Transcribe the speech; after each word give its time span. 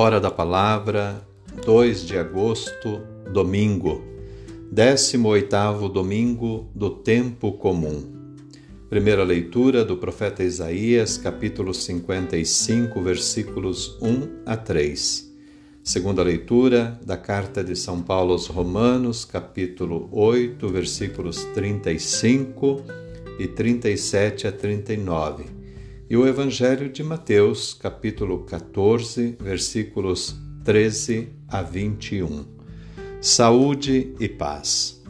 Hora 0.00 0.20
da 0.20 0.30
Palavra, 0.30 1.26
2 1.66 2.06
de 2.06 2.16
agosto, 2.16 3.00
domingo, 3.32 4.00
18º 4.72 5.92
domingo 5.92 6.70
do 6.72 6.88
tempo 6.88 7.50
comum. 7.50 8.04
Primeira 8.88 9.24
leitura 9.24 9.84
do 9.84 9.96
profeta 9.96 10.44
Isaías, 10.44 11.18
capítulo 11.18 11.74
55, 11.74 13.02
versículos 13.02 13.98
1 14.00 14.44
a 14.46 14.56
3. 14.56 15.34
Segunda 15.82 16.22
leitura 16.22 16.96
da 17.04 17.16
carta 17.16 17.64
de 17.64 17.74
São 17.74 18.00
Paulo 18.00 18.34
aos 18.34 18.46
Romanos, 18.46 19.24
capítulo 19.24 20.08
8, 20.12 20.68
versículos 20.68 21.42
35 21.54 22.84
e 23.40 23.48
37 23.48 24.46
a 24.46 24.52
39 24.52 25.57
e 26.10 26.16
o 26.16 26.26
Evangelho 26.26 26.88
de 26.88 27.02
Mateus, 27.02 27.74
capítulo 27.74 28.44
14, 28.44 29.36
versículos 29.38 30.34
13 30.64 31.28
a 31.46 31.60
21. 31.60 32.46
Saúde 33.20 34.14
e 34.18 34.26
paz. 34.26 35.02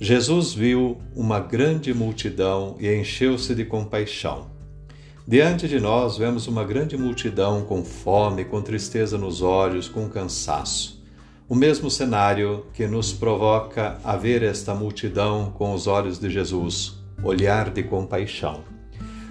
Jesus 0.00 0.54
viu 0.54 0.96
uma 1.14 1.38
grande 1.38 1.92
multidão 1.92 2.76
e 2.80 2.90
encheu-se 2.94 3.54
de 3.54 3.64
compaixão. 3.66 4.50
Diante 5.26 5.68
de 5.68 5.78
nós 5.78 6.16
vemos 6.16 6.46
uma 6.46 6.64
grande 6.64 6.96
multidão 6.96 7.66
com 7.66 7.84
fome, 7.84 8.46
com 8.46 8.62
tristeza 8.62 9.18
nos 9.18 9.42
olhos, 9.42 9.86
com 9.86 10.08
cansaço. 10.08 11.04
O 11.46 11.54
mesmo 11.54 11.90
cenário 11.90 12.64
que 12.72 12.86
nos 12.86 13.12
provoca 13.12 13.98
a 14.02 14.16
ver 14.16 14.42
esta 14.42 14.74
multidão 14.74 15.50
com 15.50 15.74
os 15.74 15.86
olhos 15.86 16.18
de 16.18 16.30
Jesus, 16.30 16.94
olhar 17.22 17.68
de 17.68 17.82
compaixão. 17.82 18.77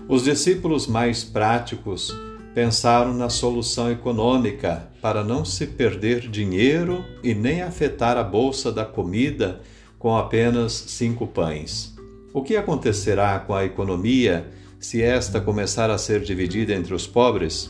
Os 0.10 0.24
discípulos 0.24 0.88
mais 0.88 1.26
práticos 1.26 2.16
pensaram 2.54 3.14
na 3.14 3.30
solução 3.30 3.92
econômica 3.92 4.88
para 5.02 5.22
não 5.22 5.44
se 5.44 5.68
perder 5.68 6.30
dinheiro 6.30 7.04
e 7.22 7.36
nem 7.36 7.62
afetar 7.62 8.16
a 8.16 8.24
bolsa 8.24 8.72
da 8.72 8.86
comida 8.86 9.60
com 10.00 10.16
apenas 10.16 10.72
cinco 10.72 11.28
pães. 11.28 11.94
O 12.34 12.42
que 12.42 12.56
acontecerá 12.56 13.38
com 13.40 13.54
a 13.54 13.66
economia 13.66 14.48
se 14.80 15.02
esta 15.02 15.42
começar 15.42 15.90
a 15.90 15.98
ser 15.98 16.22
dividida 16.22 16.74
entre 16.74 16.94
os 16.94 17.06
pobres? 17.06 17.70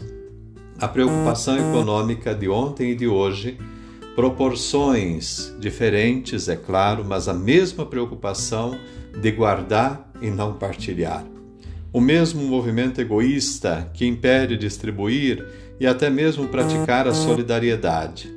A 0.80 0.88
preocupação 0.88 1.58
econômica 1.58 2.36
de 2.36 2.48
ontem 2.48 2.92
e 2.92 2.96
de 2.96 3.08
hoje, 3.08 3.58
proporções 4.16 5.52
diferentes, 5.60 6.48
é 6.48 6.56
claro, 6.56 7.04
mas 7.04 7.28
a 7.28 7.34
mesma 7.34 7.84
preocupação 7.84 8.78
de 9.20 9.32
guardar 9.32 10.12
e 10.22 10.30
não 10.30 10.54
partilhar 10.54 11.26
o 11.92 12.02
mesmo 12.02 12.44
movimento 12.44 13.00
egoísta 13.00 13.90
que 13.94 14.06
impede 14.06 14.58
distribuir 14.58 15.46
e 15.80 15.88
até 15.88 16.10
mesmo 16.10 16.48
praticar 16.48 17.08
a 17.08 17.14
solidariedade. 17.14 18.32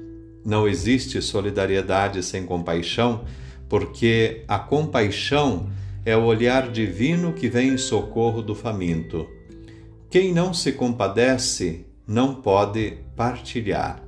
Não 0.45 0.67
existe 0.67 1.21
solidariedade 1.21 2.23
sem 2.23 2.45
compaixão, 2.45 3.25
porque 3.69 4.43
a 4.49 4.59
compaixão 4.59 5.71
é 6.05 6.17
o 6.17 6.25
olhar 6.25 6.71
divino 6.71 7.33
que 7.33 7.49
vem 7.49 7.75
em 7.75 7.79
socorro 7.79 8.43
do 8.43 8.55
faminto. 8.55 9.29
Quem 10.09 10.33
não 10.33 10.53
se 10.55 10.73
compadece 10.73 11.85
não 12.07 12.35
pode 12.35 12.99
partilhar. 13.15 14.03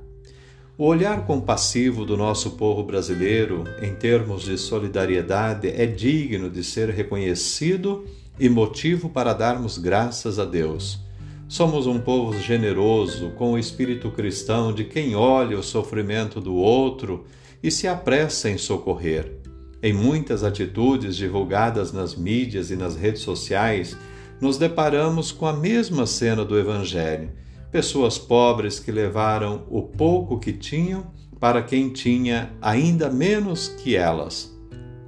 O 0.75 0.85
olhar 0.85 1.25
compassivo 1.25 2.03
do 2.03 2.17
nosso 2.17 2.51
povo 2.51 2.83
brasileiro, 2.83 3.63
em 3.81 3.93
termos 3.93 4.43
de 4.43 4.57
solidariedade, 4.57 5.67
é 5.67 5.85
digno 5.85 6.49
de 6.49 6.63
ser 6.63 6.89
reconhecido 6.89 8.05
e 8.39 8.49
motivo 8.49 9.09
para 9.09 9.33
darmos 9.33 9.77
graças 9.77 10.39
a 10.39 10.45
Deus. 10.45 10.99
Somos 11.47 11.85
um 11.85 11.99
povo 11.99 12.39
generoso, 12.39 13.31
com 13.31 13.53
o 13.53 13.59
espírito 13.59 14.09
cristão 14.09 14.73
de 14.73 14.83
quem 14.83 15.15
olha 15.15 15.57
o 15.57 15.63
sofrimento 15.63 16.41
do 16.41 16.55
outro 16.55 17.25
e 17.61 17.69
se 17.69 17.87
apressa 17.87 18.49
em 18.49 18.57
socorrer. 18.57 19.39
Em 19.81 19.93
muitas 19.93 20.43
atitudes 20.43 21.15
divulgadas 21.15 21.91
nas 21.91 22.15
mídias 22.15 22.71
e 22.71 22.75
nas 22.75 22.95
redes 22.95 23.21
sociais, 23.21 23.95
nos 24.41 24.57
deparamos 24.57 25.31
com 25.31 25.45
a 25.45 25.53
mesma 25.53 26.05
cena 26.05 26.43
do 26.43 26.57
Evangelho. 26.57 27.31
Pessoas 27.71 28.17
pobres 28.17 28.79
que 28.79 28.91
levaram 28.91 29.63
o 29.69 29.83
pouco 29.83 30.39
que 30.39 30.53
tinham 30.53 31.05
para 31.39 31.61
quem 31.61 31.89
tinha 31.89 32.51
ainda 32.61 33.09
menos 33.09 33.67
que 33.67 33.95
elas. 33.95 34.51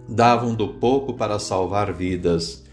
Davam 0.07 0.53
do 0.53 0.67
pouco 0.67 1.13
para 1.13 1.39
salvar 1.39 1.91
vidas 1.93 2.64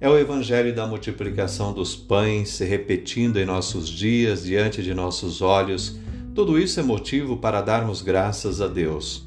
é 0.00 0.08
o 0.08 0.16
evangelho 0.16 0.74
da 0.74 0.86
multiplicação 0.86 1.72
dos 1.72 1.96
pães 1.96 2.50
se 2.50 2.64
repetindo 2.64 3.36
em 3.38 3.44
nossos 3.44 3.88
dias 3.88 4.44
diante 4.44 4.80
de 4.82 4.94
nossos 4.94 5.42
olhos. 5.42 5.98
Tudo 6.34 6.56
isso 6.56 6.78
é 6.78 6.84
motivo 6.84 7.38
para 7.38 7.60
darmos 7.60 8.00
graças 8.00 8.60
a 8.60 8.68
Deus. 8.68 9.26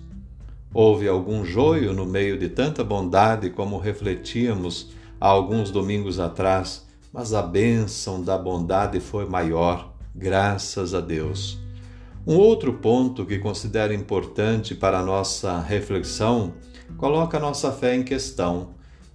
Houve 0.74 1.10
algum 1.10 1.44
joio 1.44 1.92
no 1.92 2.06
meio 2.06 2.38
de 2.38 2.48
tanta 2.48 2.86
bondade 2.86 3.50
como 3.50 3.78
refletíamos 3.78 4.92
há 5.20 5.28
alguns 5.28 5.72
domingos 5.72 6.22
atrás, 6.22 6.88
mas 7.12 7.34
a 7.34 7.42
bênção 7.42 8.24
da 8.24 8.38
bondade 8.38 9.02
foi 9.02 9.26
maior, 9.26 9.94
graças 10.16 10.94
a 10.94 11.02
Deus. 11.02 11.60
Um 12.26 12.38
outro 12.38 12.76
ponto 12.76 13.26
que 13.26 13.40
considero 13.40 13.94
importante 13.94 14.74
para 14.74 15.00
a 15.00 15.06
nossa 15.06 15.60
reflexão 15.60 16.54
coloca 16.96 17.36
a 17.36 17.42
nossa 17.42 17.74
fé 17.74 17.94
em 17.94 18.04
questão. 18.04 18.70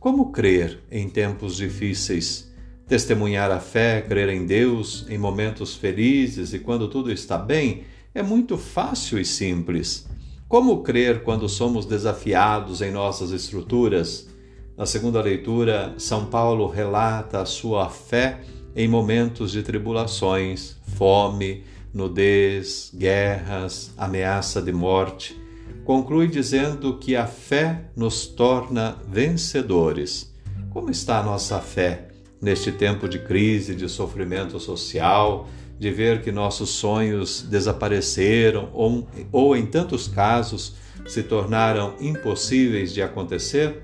Como 0.06 0.31
crer 0.31 0.84
em 0.89 1.09
tempos 1.09 1.56
difíceis? 1.56 2.49
Testemunhar 2.87 3.50
a 3.50 3.59
fé, 3.59 4.00
crer 4.00 4.28
em 4.28 4.47
Deus 4.47 5.05
em 5.09 5.19
momentos 5.19 5.75
felizes 5.75 6.53
e 6.53 6.61
quando 6.61 6.87
tudo 6.87 7.11
está 7.11 7.37
bem 7.37 7.83
é 8.15 8.22
muito 8.22 8.56
fácil 8.56 9.19
e 9.19 9.25
simples. 9.25 10.06
Como 10.47 10.84
crer 10.84 11.25
quando 11.25 11.49
somos 11.49 11.87
desafiados 11.87 12.83
em 12.83 12.93
nossas 12.93 13.33
estruturas? 13.33 14.28
Na 14.77 14.87
segunda 14.87 15.21
leitura, 15.21 15.93
São 15.99 16.27
Paulo 16.27 16.69
relata 16.69 17.41
a 17.41 17.44
sua 17.44 17.88
fé 17.88 18.43
em 18.77 18.87
momentos 18.87 19.50
de 19.50 19.65
tribulações, 19.65 20.77
fome, 20.97 21.65
nudez, 21.93 22.93
guerras, 22.94 23.93
ameaça 23.99 24.62
de 24.62 24.71
morte 24.71 25.45
conclui 25.84 26.27
dizendo 26.27 26.99
que 26.99 27.15
a 27.15 27.27
fé 27.27 27.91
nos 27.97 28.27
torna 28.27 28.97
vencedores. 29.09 30.34
Como 30.71 30.91
está 30.91 31.21
a 31.21 31.22
nossa 31.22 31.60
fé 31.60 32.09
neste 32.41 32.72
tempo 32.72 33.09
de 33.09 33.21
crise, 33.21 33.75
de 33.75 33.88
sofrimento 33.88 34.59
social, 34.59 35.49
de 35.78 35.91
ver 35.91 36.22
que 36.22 36.32
nossos 36.32 36.71
sonhos 36.71 37.43
desapareceram 37.43 38.71
ou, 38.72 39.06
ou 39.31 39.56
em 39.56 39.65
tantos 39.65 40.09
casos, 40.09 40.75
se 41.06 41.22
tornaram 41.22 41.94
impossíveis 42.00 42.93
de 42.93 43.00
acontecer? 43.00 43.82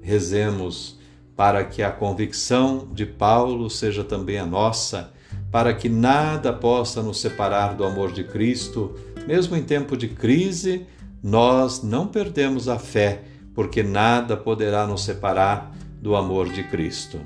Rezemos 0.00 0.98
para 1.36 1.64
que 1.64 1.82
a 1.82 1.90
convicção 1.90 2.88
de 2.92 3.06
Paulo 3.06 3.70
seja 3.70 4.04
também 4.04 4.38
a 4.38 4.46
nossa, 4.46 5.12
para 5.50 5.72
que 5.74 5.88
nada 5.88 6.52
possa 6.52 7.02
nos 7.02 7.20
separar 7.20 7.74
do 7.74 7.84
amor 7.84 8.12
de 8.12 8.22
Cristo, 8.22 8.94
mesmo 9.26 9.56
em 9.56 9.62
tempo 9.62 9.96
de 9.96 10.08
crise 10.08 10.86
nós 11.22 11.82
não 11.82 12.06
perdemos 12.06 12.68
a 12.68 12.78
fé, 12.78 13.22
porque 13.54 13.82
nada 13.82 14.36
poderá 14.36 14.86
nos 14.86 15.04
separar 15.04 15.74
do 16.00 16.16
amor 16.16 16.48
de 16.48 16.62
Cristo. 16.64 17.20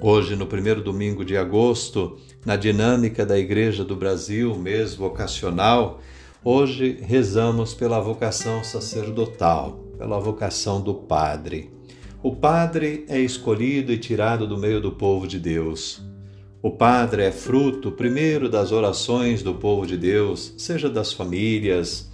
Hoje, 0.00 0.36
no 0.36 0.46
primeiro 0.46 0.82
domingo 0.82 1.24
de 1.24 1.36
agosto, 1.36 2.18
na 2.44 2.56
dinâmica 2.56 3.24
da 3.24 3.38
Igreja 3.38 3.84
do 3.84 3.96
Brasil, 3.96 4.54
mês 4.54 4.94
vocacional, 4.94 6.00
hoje 6.42 6.98
rezamos 7.02 7.74
pela 7.74 8.00
vocação 8.00 8.64
sacerdotal, 8.64 9.80
pela 9.98 10.18
vocação 10.18 10.80
do 10.80 10.94
Padre. 10.94 11.70
O 12.22 12.34
Padre 12.34 13.04
é 13.08 13.18
escolhido 13.18 13.92
e 13.92 13.98
tirado 13.98 14.46
do 14.46 14.56
meio 14.56 14.80
do 14.80 14.92
povo 14.92 15.26
de 15.26 15.38
Deus. 15.38 16.02
O 16.62 16.70
Padre 16.70 17.24
é 17.24 17.30
fruto, 17.30 17.92
primeiro, 17.92 18.48
das 18.48 18.72
orações 18.72 19.42
do 19.42 19.54
povo 19.54 19.86
de 19.86 19.98
Deus, 19.98 20.54
seja 20.56 20.88
das 20.88 21.12
famílias, 21.12 22.10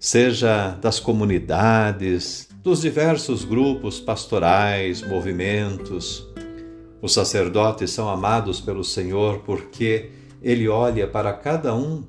seja 0.00 0.78
das 0.80 0.98
comunidades, 0.98 2.48
dos 2.62 2.80
diversos 2.80 3.44
grupos 3.44 4.00
pastorais, 4.00 5.02
movimentos. 5.02 6.26
Os 7.02 7.12
sacerdotes 7.12 7.90
são 7.90 8.08
amados 8.08 8.62
pelo 8.62 8.82
Senhor 8.82 9.40
porque 9.40 10.08
ele 10.42 10.66
olha 10.68 11.06
para 11.06 11.34
cada 11.34 11.74
um 11.74 12.02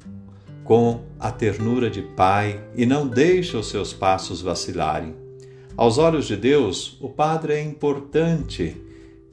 com 0.63 1.01
a 1.19 1.29
ternura 1.31 1.89
de 1.89 2.01
pai 2.01 2.63
e 2.77 2.85
não 2.85 3.05
deixa 3.05 3.57
os 3.57 3.67
seus 3.69 3.91
passos 3.91 4.41
vacilarem. 4.41 5.13
Aos 5.75 5.97
olhos 5.97 6.27
de 6.27 6.37
Deus, 6.37 6.97
o 7.01 7.09
Padre 7.09 7.55
é 7.55 7.61
importante 7.61 8.81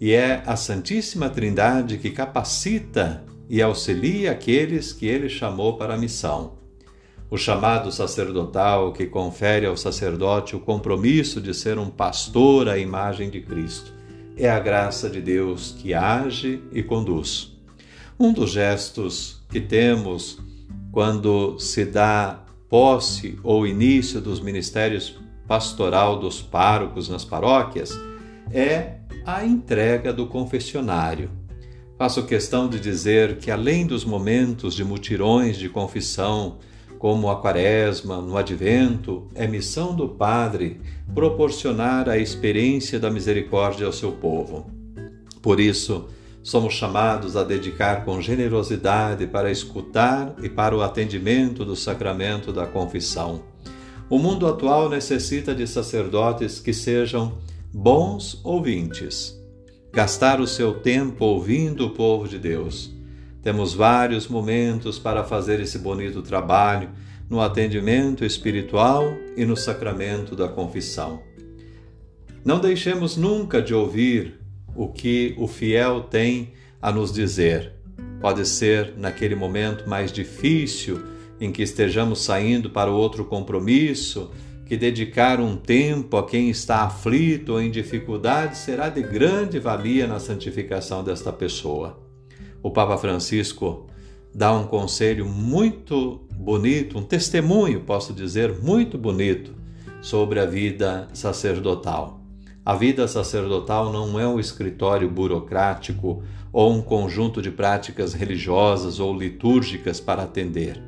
e 0.01 0.13
é 0.13 0.43
a 0.45 0.57
Santíssima 0.57 1.31
Trindade 1.31 1.97
que 1.97 2.11
capacita 2.11 3.25
e 3.49 3.63
auxilia 3.63 4.33
aqueles 4.33 4.93
que 4.93 5.07
ele 5.07 5.29
chamou 5.29 5.77
para 5.77 5.95
a 5.95 5.99
missão 5.99 6.58
o 7.31 7.37
chamado 7.37 7.93
sacerdotal 7.93 8.93
que 8.93 9.07
confere 9.07 9.67
ao 9.67 9.77
sacerdote 9.77 10.57
o 10.57 10.61
compromisso 10.61 11.41
de 11.41 11.53
ser 11.53 11.79
um 11.79 11.91
pastor 11.91 12.69
à 12.69 12.79
imagem 12.79 13.29
de 13.29 13.41
Cristo. 13.41 13.93
É 14.37 14.49
a 14.49 14.59
graça 14.59 15.11
de 15.11 15.21
Deus 15.21 15.75
que 15.79 15.93
age 15.93 16.63
e 16.73 16.83
conduz. 16.83 17.57
Um 18.19 18.33
dos 18.33 18.51
gestos 18.51 19.43
que 19.51 19.61
temos 19.61 20.39
quando 20.91 21.59
se 21.59 21.85
dá 21.85 22.45
posse 22.69 23.39
ou 23.43 23.67
início 23.67 24.21
dos 24.21 24.41
ministérios 24.41 25.19
pastoral 25.47 26.19
dos 26.19 26.41
párocos 26.41 27.09
nas 27.09 27.25
paróquias 27.25 27.99
é 28.51 28.99
a 29.25 29.45
entrega 29.45 30.13
do 30.13 30.27
confessionário. 30.27 31.31
Faço 31.99 32.25
questão 32.27 32.69
de 32.69 32.79
dizer 32.79 33.39
que, 33.39 33.51
além 33.51 33.87
dos 33.87 34.05
momentos 34.05 34.75
de 34.75 34.85
mutirões 34.85 35.57
de 35.57 35.69
confissão, 35.69 36.59
como 36.99 37.31
a 37.31 37.41
Quaresma, 37.41 38.21
no 38.21 38.37
Advento, 38.37 39.29
é 39.35 39.47
missão 39.47 39.95
do 39.95 40.09
Padre 40.09 40.81
proporcionar 41.15 42.09
a 42.09 42.19
experiência 42.19 42.99
da 42.99 43.11
misericórdia 43.11 43.87
ao 43.87 43.93
seu 43.93 44.13
povo. 44.13 44.67
Por 45.41 45.61
isso, 45.61 46.09
somos 46.43 46.75
chamados 46.75 47.37
a 47.37 47.45
dedicar 47.45 48.05
com 48.05 48.21
generosidade 48.21 49.27
para 49.27 49.51
escutar 49.51 50.35
e 50.43 50.49
para 50.49 50.77
o 50.77 50.83
atendimento 50.83 51.65
do 51.65 51.77
sacramento 51.77 52.53
da 52.53 52.67
confissão. 52.67 53.43
O 54.11 54.19
mundo 54.19 54.47
atual 54.47 54.89
necessita 54.89 55.55
de 55.55 55.67
sacerdotes 55.67 56.59
que 56.59 56.73
sejam 56.73 57.39
bons 57.73 58.41
ouvintes. 58.43 59.39
Gastar 59.93 60.41
o 60.41 60.47
seu 60.47 60.75
tempo 60.75 61.25
ouvindo 61.25 61.87
o 61.87 61.91
povo 61.91 62.27
de 62.27 62.39
Deus. 62.39 62.98
Temos 63.43 63.73
vários 63.73 64.27
momentos 64.27 64.99
para 64.99 65.23
fazer 65.25 65.61
esse 65.61 65.79
bonito 65.79 66.23
trabalho 66.23 66.91
no 67.29 67.41
atendimento 67.41 68.25
espiritual 68.25 69.05
e 69.37 69.45
no 69.45 69.57
sacramento 69.57 70.35
da 70.35 70.49
confissão. 70.49 71.23
Não 72.45 72.59
deixemos 72.59 73.17
nunca 73.17 73.61
de 73.61 73.75
ouvir 73.75 74.41
o 74.75 74.89
que 74.89 75.35
o 75.37 75.47
fiel 75.47 76.03
tem 76.03 76.53
a 76.81 76.91
nos 76.91 77.13
dizer. 77.13 77.73
Pode 78.21 78.47
ser 78.47 78.95
naquele 78.97 79.35
momento 79.35 79.89
mais 79.89 80.11
difícil 80.11 81.01
em 81.41 81.53
que 81.53 81.63
estejamos 81.63 82.23
saindo 82.23 82.71
para 82.71 82.91
outro 82.91 83.25
compromisso, 83.25 84.31
que 84.67 84.77
dedicar 84.77 85.41
um 85.41 85.57
tempo 85.57 86.17
a 86.17 86.27
quem 86.27 86.51
está 86.51 86.83
aflito 86.83 87.53
ou 87.53 87.61
em 87.61 87.71
dificuldade 87.71 88.57
será 88.57 88.89
de 88.89 89.03
grande 89.03 89.59
valia 89.59 90.07
na 90.07 90.19
santificação 90.19 91.05
desta 91.05 91.33
pessoa. 91.33 92.08
O 92.69 92.71
Papa 92.71 92.99
Francisco 92.99 93.87
dá 94.35 94.53
um 94.53 94.67
conselho 94.67 95.25
muito 95.25 96.21
bonito, 96.31 96.99
um 96.99 97.03
testemunho, 97.03 97.81
posso 97.81 98.13
dizer, 98.13 98.59
muito 98.63 98.99
bonito 98.99 99.55
sobre 100.03 100.39
a 100.39 100.45
vida 100.45 101.09
sacerdotal. 101.15 102.21
A 102.63 102.75
vida 102.75 103.09
sacerdotal 103.09 103.91
não 103.91 104.21
é 104.21 104.29
um 104.29 104.39
escritório 104.39 105.09
burocrático 105.09 106.23
ou 106.53 106.71
um 106.71 106.83
conjunto 106.83 107.41
de 107.41 107.51
práticas 107.51 108.13
religiosas 108.13 109.01
ou 109.01 109.17
litúrgicas 109.17 109.99
para 109.99 110.25
atender. 110.25 110.79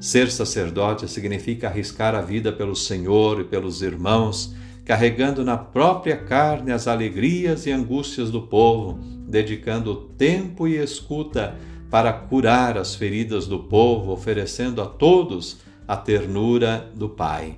Ser 0.00 0.32
sacerdote 0.32 1.06
significa 1.06 1.68
arriscar 1.68 2.16
a 2.16 2.22
vida 2.22 2.50
pelo 2.50 2.74
Senhor 2.74 3.40
e 3.40 3.44
pelos 3.44 3.82
irmãos, 3.82 4.52
carregando 4.84 5.44
na 5.44 5.56
própria 5.56 6.16
carne 6.16 6.72
as 6.72 6.88
alegrias 6.88 7.66
e 7.66 7.70
angústias 7.70 8.32
do 8.32 8.42
povo, 8.42 9.19
dedicando 9.30 10.10
tempo 10.18 10.66
e 10.66 10.76
escuta 10.76 11.56
para 11.90 12.12
curar 12.12 12.76
as 12.76 12.94
feridas 12.94 13.46
do 13.46 13.60
povo, 13.60 14.12
oferecendo 14.12 14.82
a 14.82 14.86
todos 14.86 15.58
a 15.88 15.96
ternura 15.96 16.90
do 16.94 17.08
Pai. 17.08 17.56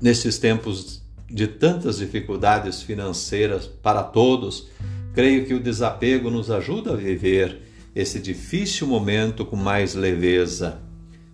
Nesses 0.00 0.38
tempos 0.38 1.02
de 1.30 1.46
tantas 1.46 1.98
dificuldades 1.98 2.82
financeiras 2.82 3.66
para 3.66 4.02
todos, 4.02 4.68
creio 5.12 5.44
que 5.44 5.54
o 5.54 5.60
desapego 5.60 6.30
nos 6.30 6.50
ajuda 6.50 6.92
a 6.92 6.96
viver 6.96 7.62
esse 7.94 8.18
difícil 8.18 8.86
momento 8.86 9.44
com 9.44 9.56
mais 9.56 9.94
leveza 9.94 10.88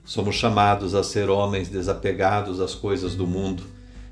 Somos 0.05 0.37
chamados 0.37 0.95
a 0.95 1.03
ser 1.03 1.31
homens 1.31 1.71
desapegados 1.71 2.61
às 2.61 2.75
coisas 2.75 3.15
do 3.15 3.27
mundo. 3.27 3.63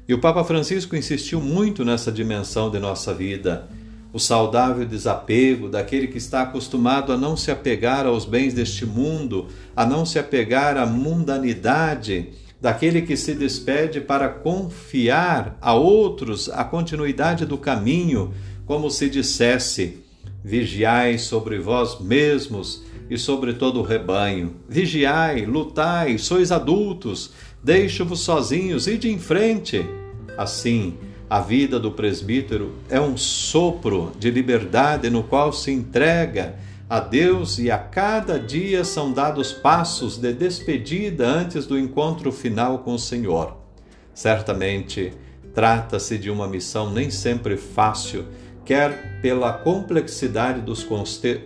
E 0.09 0.15
o 0.15 0.19
Papa 0.19 0.43
Francisco 0.43 0.97
insistiu 0.97 1.39
muito 1.39 1.85
nessa 1.85 2.11
dimensão 2.11 2.71
de 2.71 2.79
nossa 2.79 3.13
vida, 3.13 3.69
o 4.13 4.19
saudável 4.19 4.85
desapego 4.85 5.69
daquele 5.69 6.07
que 6.07 6.19
está 6.19 6.43
acostumado 6.43 7.13
a 7.13 7.17
não 7.17 7.37
se 7.37 7.51
apegar 7.51 8.07
aos 8.07 8.25
bens 8.25 8.53
deste 8.53 8.85
mundo, 8.85 9.47
a 9.75 9.87
não 9.87 10.05
se 10.05 10.19
apegar 10.19 10.77
à 10.77 10.85
mundanidade, 10.85 12.31
daquele 12.61 13.03
que 13.03 13.17
se 13.17 13.35
despede 13.35 14.01
para 14.01 14.29
confiar 14.29 15.57
a 15.61 15.75
outros 15.75 16.49
a 16.51 16.63
continuidade 16.63 17.47
do 17.47 17.57
caminho, 17.57 18.33
como 18.67 18.91
se 18.91 19.09
dissesse: 19.09 20.01
Vigiai 20.45 21.19
sobre 21.19 21.59
vós 21.59 21.99
mesmos 21.99 22.85
e 23.09 23.17
sobre 23.17 23.55
todo 23.55 23.81
o 23.81 23.83
rebanho. 23.83 24.57
Vigiai, 24.69 25.47
lutai, 25.47 26.19
sois 26.19 26.53
adultos, 26.53 27.33
deixo-vos 27.65 28.21
sozinhos, 28.21 28.87
ide 28.87 29.11
em 29.11 29.19
frente. 29.19 29.85
Assim, 30.37 30.95
a 31.33 31.41
vida 31.41 31.81
do 31.81 31.91
presbítero 31.91 32.75
é 32.91 33.01
um 33.01 33.17
sopro 33.17 34.13
de 34.19 34.31
liberdade 34.31 35.09
no 35.09 35.23
qual 35.23 35.51
se 35.51 35.73
entrega 35.73 36.57
a 36.91 37.01
Deus 37.01 37.59
e 37.59 37.71
a 37.71 37.79
cada 37.79 38.39
dia 38.39 38.85
são 38.85 39.11
dados 39.11 39.51
passos 39.51 40.19
de 40.19 40.31
despedida 40.35 41.27
antes 41.27 41.65
do 41.65 41.79
encontro 41.79 42.31
final 42.31 42.81
com 42.81 42.93
o 42.93 42.99
Senhor. 42.99 43.57
Certamente, 44.13 45.15
trata-se 45.55 46.19
de 46.19 46.31
uma 46.31 46.47
missão 46.47 46.93
nem 46.93 47.09
sempre 47.09 47.57
fácil 47.57 48.27
quer 48.63 49.19
pela 49.23 49.55
complexidade 49.55 50.61
dos 50.61 50.87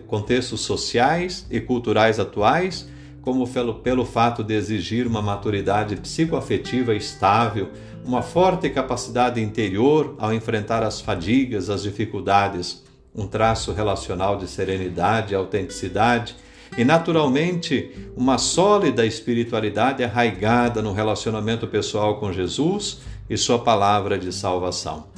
contextos 0.08 0.62
sociais 0.62 1.46
e 1.48 1.60
culturais 1.60 2.18
atuais, 2.18 2.88
como 3.26 3.44
pelo, 3.44 3.74
pelo 3.74 4.04
fato 4.04 4.44
de 4.44 4.54
exigir 4.54 5.04
uma 5.04 5.20
maturidade 5.20 5.96
psicoafetiva 5.96 6.94
estável, 6.94 7.70
uma 8.04 8.22
forte 8.22 8.70
capacidade 8.70 9.42
interior 9.42 10.14
ao 10.16 10.32
enfrentar 10.32 10.84
as 10.84 11.00
fadigas, 11.00 11.68
as 11.68 11.82
dificuldades, 11.82 12.84
um 13.12 13.26
traço 13.26 13.72
relacional 13.72 14.36
de 14.36 14.46
serenidade 14.46 15.32
e 15.32 15.36
autenticidade, 15.36 16.36
e 16.78 16.84
naturalmente 16.84 17.90
uma 18.16 18.38
sólida 18.38 19.04
espiritualidade 19.04 20.04
arraigada 20.04 20.80
no 20.80 20.92
relacionamento 20.92 21.66
pessoal 21.66 22.20
com 22.20 22.32
Jesus 22.32 23.00
e 23.28 23.36
Sua 23.36 23.58
palavra 23.58 24.16
de 24.16 24.32
salvação. 24.32 25.08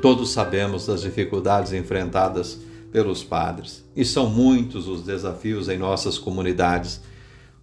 Todos 0.00 0.30
sabemos 0.30 0.86
das 0.86 1.02
dificuldades 1.02 1.72
enfrentadas 1.72 2.60
pelos 2.92 3.24
padres, 3.24 3.84
e 3.96 4.04
são 4.04 4.30
muitos 4.30 4.86
os 4.86 5.02
desafios 5.02 5.68
em 5.68 5.76
nossas 5.76 6.16
comunidades. 6.16 7.12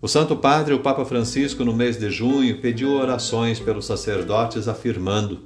O 0.02 0.08
Santo 0.08 0.36
Padre, 0.36 0.74
o 0.74 0.80
Papa 0.80 1.06
Francisco, 1.06 1.64
no 1.64 1.76
mês 1.76 1.96
de 1.96 2.10
junho, 2.10 2.60
pediu 2.60 2.94
orações 2.94 3.60
pelos 3.60 3.86
sacerdotes, 3.86 4.68
afirmando: 4.68 5.42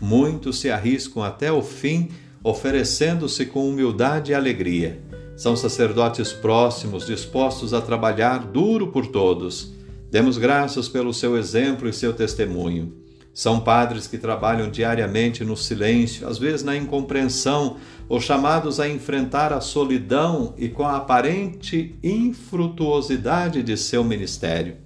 Muitos 0.00 0.58
se 0.58 0.70
arriscam 0.70 1.22
até 1.22 1.52
o 1.52 1.60
fim, 1.60 2.08
oferecendo-se 2.42 3.44
com 3.44 3.68
humildade 3.68 4.32
e 4.32 4.34
alegria. 4.34 5.02
São 5.36 5.54
sacerdotes 5.54 6.32
próximos, 6.32 7.04
dispostos 7.04 7.74
a 7.74 7.80
trabalhar 7.82 8.38
duro 8.38 8.88
por 8.88 9.06
todos. 9.06 9.74
Demos 10.10 10.38
graças 10.38 10.88
pelo 10.88 11.12
seu 11.12 11.36
exemplo 11.36 11.86
e 11.86 11.92
seu 11.92 12.14
testemunho. 12.14 12.99
São 13.32 13.60
padres 13.60 14.06
que 14.06 14.18
trabalham 14.18 14.70
diariamente 14.70 15.44
no 15.44 15.56
silêncio, 15.56 16.28
às 16.28 16.38
vezes 16.38 16.62
na 16.62 16.76
incompreensão, 16.76 17.76
ou 18.08 18.20
chamados 18.20 18.80
a 18.80 18.88
enfrentar 18.88 19.52
a 19.52 19.60
solidão 19.60 20.54
e 20.58 20.68
com 20.68 20.84
a 20.84 20.96
aparente 20.96 21.96
infrutuosidade 22.02 23.62
de 23.62 23.76
seu 23.76 24.02
ministério. 24.02 24.76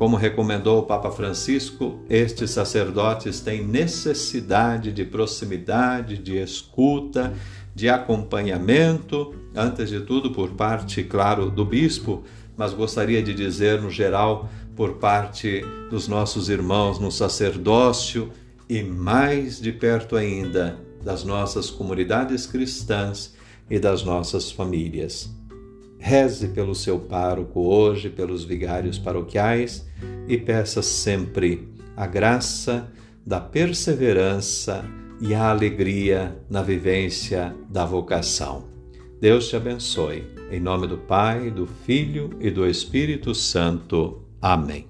Como 0.00 0.16
recomendou 0.16 0.78
o 0.78 0.82
Papa 0.84 1.10
Francisco, 1.10 2.00
estes 2.08 2.52
sacerdotes 2.52 3.40
têm 3.40 3.62
necessidade 3.62 4.92
de 4.92 5.04
proximidade, 5.04 6.16
de 6.16 6.38
escuta, 6.38 7.34
de 7.74 7.88
acompanhamento, 7.88 9.34
antes 9.54 9.88
de 9.88 10.00
tudo 10.00 10.30
por 10.32 10.50
parte, 10.50 11.02
claro, 11.02 11.50
do 11.50 11.64
bispo, 11.64 12.22
mas 12.56 12.72
gostaria 12.72 13.22
de 13.22 13.32
dizer 13.32 13.80
no 13.80 13.90
geral 13.90 14.48
por 14.76 14.94
parte 14.94 15.62
dos 15.90 16.08
nossos 16.08 16.48
irmãos 16.48 16.98
no 16.98 17.10
sacerdócio 17.10 18.30
e 18.68 18.82
mais 18.82 19.60
de 19.60 19.72
perto 19.72 20.16
ainda 20.16 20.78
das 21.02 21.24
nossas 21.24 21.70
comunidades 21.70 22.46
cristãs 22.46 23.34
e 23.68 23.78
das 23.78 24.02
nossas 24.02 24.50
famílias. 24.50 25.30
Reze 25.98 26.48
pelo 26.48 26.74
seu 26.74 26.98
pároco 26.98 27.60
hoje, 27.60 28.08
pelos 28.08 28.44
vigários 28.44 28.98
paroquiais 28.98 29.86
e 30.28 30.36
peça 30.38 30.82
sempre 30.82 31.68
a 31.96 32.06
graça 32.06 32.90
da 33.24 33.40
perseverança 33.40 34.84
e 35.20 35.34
a 35.34 35.50
alegria 35.50 36.36
na 36.48 36.62
vivência 36.62 37.54
da 37.68 37.84
vocação. 37.84 38.64
Deus 39.20 39.48
te 39.48 39.56
abençoe. 39.56 40.24
Em 40.50 40.58
nome 40.58 40.86
do 40.86 40.96
Pai, 40.96 41.50
do 41.50 41.66
Filho 41.66 42.30
e 42.40 42.50
do 42.50 42.66
Espírito 42.66 43.34
Santo. 43.34 44.22
Amém. 44.40 44.89